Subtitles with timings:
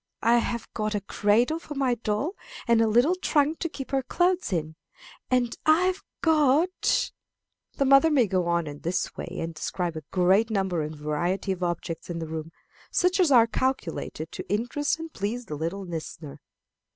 [0.23, 2.33] I have got a cradle for my doll,
[2.67, 4.75] and a little trunk to keep her clothes in.
[5.29, 7.11] And I have got"
[7.77, 11.51] The mother may go on in this way, and describe a great number and variety
[11.51, 12.51] of objects in the room,
[12.89, 16.41] such as are calculated to interest and please the little listener.